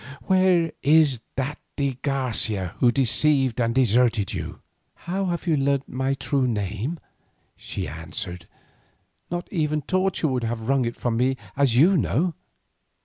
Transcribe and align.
"Where 0.23 0.71
is 0.81 1.19
that 1.35 1.59
de 1.75 1.93
Garcia 2.01 2.73
who 2.79 2.91
deceived 2.91 3.61
and 3.61 3.75
deserted 3.75 4.33
you?" 4.33 4.59
"How 5.05 5.25
have 5.25 5.45
you 5.45 5.55
learnt 5.55 5.83
his 5.87 6.17
true 6.17 6.47
name?" 6.47 6.99
she 7.55 7.87
answered. 7.87 8.47
"Not 9.29 9.47
even 9.53 9.83
torture 9.83 10.27
would 10.27 10.43
have 10.45 10.67
wrung 10.67 10.85
it 10.85 10.95
from 10.95 11.17
me 11.17 11.37
as 11.55 11.77
you 11.77 11.95
know." 11.97 12.33